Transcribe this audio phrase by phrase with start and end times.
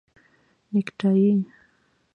[0.03, 0.03] 👔
[0.73, 1.33] نیکټایې